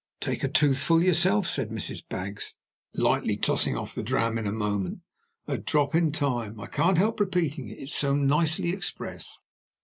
[0.19, 2.01] "Take a toothful yourself," said Mrs.
[2.09, 2.55] Baggs,
[2.95, 5.01] lightly tossing off the dram in a moment.
[5.47, 9.37] "'A drop in time' I can't help repeating it, it's so nicely expressed.